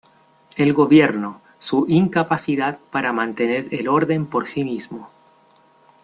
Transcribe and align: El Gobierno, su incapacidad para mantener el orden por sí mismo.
El 0.57 0.73
Gobierno, 0.73 1.43
su 1.59 1.85
incapacidad 1.87 2.79
para 2.89 3.13
mantener 3.13 3.67
el 3.69 3.87
orden 3.87 4.25
por 4.25 4.47
sí 4.47 4.63
mismo. 4.63 5.11